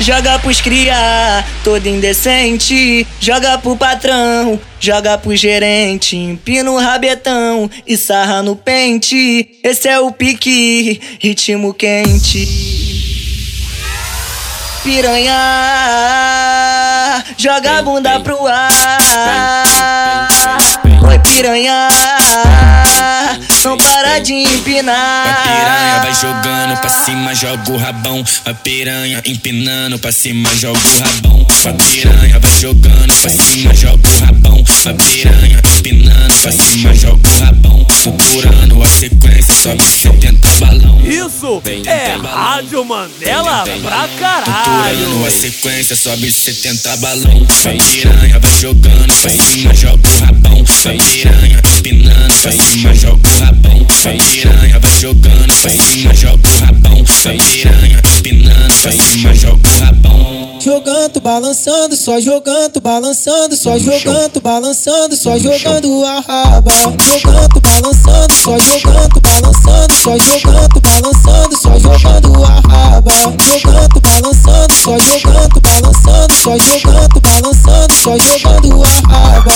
[0.00, 3.06] joga pros cria, todo indecente.
[3.20, 6.16] Joga pro patrão, joga pro gerente.
[6.16, 9.60] Empina o rabetão e sarra no pente.
[9.62, 12.48] Esse é o pique, ritmo quente.
[14.82, 15.36] Piranha,
[17.36, 20.28] joga a bunda pro ar.
[21.06, 21.89] Oi, piranha,
[24.22, 25.28] de empinar.
[25.28, 28.24] A piranha vai jogando pra cima, joga o rabão.
[28.44, 31.46] A piranha empinando pra cima, joga o rabão.
[31.64, 34.64] A piranha vai jogando pra cima, joga o rabão.
[34.86, 37.86] A piranha empinando pra cima, joga o rabão.
[38.02, 40.19] Procurando a sequência, 70 balão.
[41.58, 42.16] Isso é.
[42.22, 45.26] Rádio Mandela pra caralho.
[45.26, 47.46] a sequência, sobe 70 balão.
[47.46, 50.64] Piranha vai jogando pra cima, joga o rabão.
[50.64, 53.84] Piranha empinando pra cima, joga o rabão.
[53.84, 57.04] Piranha vai jogando pra cima, joga o rabão.
[57.04, 59.99] Piranha empinando pra cima, joga o rabão.
[60.60, 66.70] Jogando, balançando, só jogando, balançando, só jogando, balançando, só jogando a raba.
[66.70, 73.10] Jogando, balançando, só jogando, balançando, só jogando, balançando, só jogando a raba.
[73.10, 79.52] Jogando, balançando, só jogando, balançando, só jogando, balançando, só jogando a raba.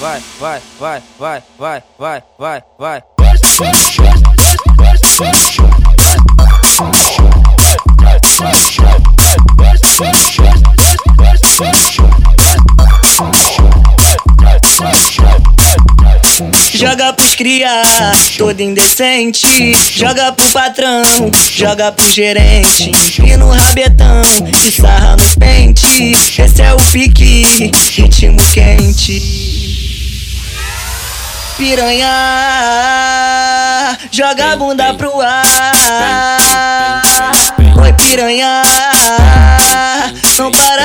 [0.00, 3.02] vai, vai, vai, vai, vai, vai, vai, vai, vai,
[7.18, 7.33] vai.
[16.74, 17.82] Joga pros cria,
[18.36, 19.46] todo indecente.
[19.96, 21.02] Joga pro patrão,
[21.52, 22.90] joga pro gerente.
[22.90, 24.20] Empina o rabetão
[24.52, 26.10] e sarra no pente.
[26.12, 29.22] Esse é o pique, ritmo quente.
[31.56, 32.10] Piranha,
[34.10, 35.42] joga a bunda pro ar.
[37.82, 38.62] Oi, piranha,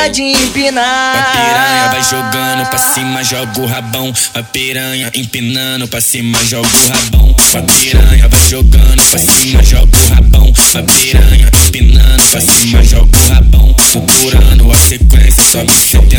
[0.07, 1.91] de A piranha empinar.
[1.91, 4.13] vai jogando pra cima, joga o rabão.
[4.33, 7.35] A piranha empinando pra cima, joga o rabão.
[7.55, 10.53] A piranha vai jogando pra cima, joga o rabão.
[10.75, 13.75] A piranha empinando pra cima, joga o rabão.
[13.91, 16.18] Procurando a sequência, sobe 70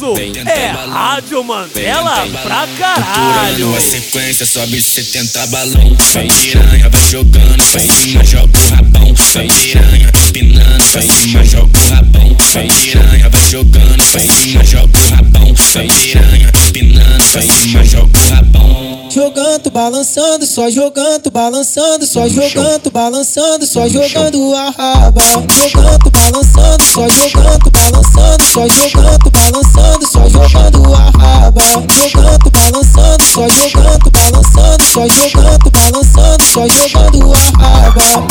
[0.00, 0.14] Isso
[0.48, 0.68] é.
[0.90, 3.76] Rádio Mandela pra caralho.
[3.76, 5.92] a sequência, sobe 70 balão.
[5.92, 9.10] A piranha vai jogando pra cima, joga o rabão.
[9.10, 12.30] A piranha empinando pra cima, joga o rabão.
[12.30, 15.50] A piranha vai jogando pra cima, joga o rabão.
[15.50, 19.10] A piranha empinando pra cima, joga o rabão.
[19.10, 25.20] Jogando, balançando, só jogando, balançando, só jogando, balançando, só jogando a raba.
[25.22, 31.62] Jogando, balançando, só jogando, balançando, só jogando, balançando, balançando, só jogando a raba.
[31.72, 38.26] No canto balançando, só jogando, balançando, só jogando, balançando, só jogando a raba.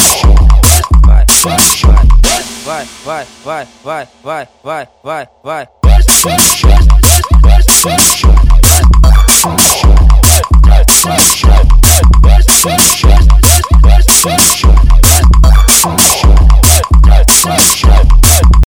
[2.66, 5.70] Vai, vai, vai, vai, vai, vai, vai, vai, vai, vai.